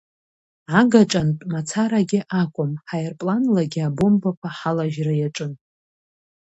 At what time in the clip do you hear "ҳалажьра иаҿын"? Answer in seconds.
4.57-5.53